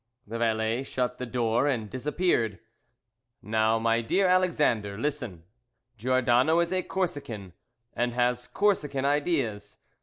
The 0.25 0.39
valet 0.39 0.81
shut 0.81 1.19
the 1.19 1.27
door 1.27 1.67
and 1.67 1.87
disappeared. 1.87 2.57
"Now, 3.43 3.77
my 3.77 4.01
dear 4.01 4.25
Alexander, 4.25 4.97
listen. 4.97 5.43
Giordano 5.95 6.59
is 6.59 6.73
a 6.73 6.81
Corsican, 6.81 7.53
and 7.93 8.13
has 8.15 8.47
Corsican 8.47 9.05
ideas. 9.05 9.77